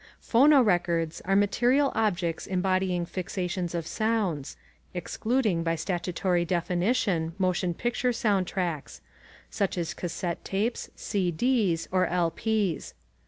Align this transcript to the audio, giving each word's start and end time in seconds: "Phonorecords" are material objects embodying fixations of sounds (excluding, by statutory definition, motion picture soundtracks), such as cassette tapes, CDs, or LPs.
"Phonorecords" 0.19 1.21
are 1.25 1.35
material 1.35 1.91
objects 1.93 2.47
embodying 2.47 3.05
fixations 3.05 3.75
of 3.75 3.85
sounds 3.85 4.57
(excluding, 4.95 5.61
by 5.61 5.75
statutory 5.75 6.43
definition, 6.43 7.33
motion 7.37 7.75
picture 7.75 8.09
soundtracks), 8.11 9.01
such 9.51 9.77
as 9.77 9.93
cassette 9.93 10.43
tapes, 10.43 10.89
CDs, 10.97 11.87
or 11.91 12.07
LPs. 12.07 12.93